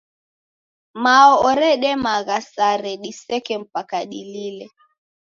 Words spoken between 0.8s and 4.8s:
Mao oredemagha sare diseke mpaka dilile.